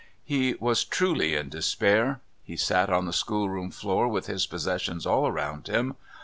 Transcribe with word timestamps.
He 0.23 0.55
was 0.59 0.83
truly 0.83 1.35
in 1.35 1.49
despair. 1.49 2.21
He 2.43 2.57
sat 2.57 2.89
on 2.89 3.05
the 3.05 3.13
schoolroom 3.13 3.69
floor 3.69 4.07
with 4.07 4.25
his 4.25 4.47
possessions 4.47 5.05
all 5.05 5.27
around 5.27 5.67
him. 5.67 5.95